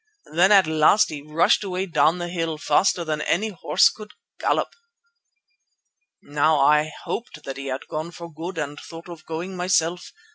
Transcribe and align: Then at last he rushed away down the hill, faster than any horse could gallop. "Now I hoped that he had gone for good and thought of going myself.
Then 0.33 0.51
at 0.51 0.65
last 0.65 1.09
he 1.11 1.21
rushed 1.21 1.63
away 1.63 1.85
down 1.85 2.17
the 2.17 2.27
hill, 2.27 2.57
faster 2.57 3.05
than 3.05 3.21
any 3.21 3.49
horse 3.49 3.87
could 3.87 4.09
gallop. 4.39 4.69
"Now 6.23 6.57
I 6.59 6.91
hoped 7.03 7.43
that 7.43 7.57
he 7.57 7.67
had 7.67 7.85
gone 7.87 8.09
for 8.09 8.33
good 8.33 8.57
and 8.57 8.79
thought 8.79 9.09
of 9.09 9.23
going 9.27 9.55
myself. 9.55 10.11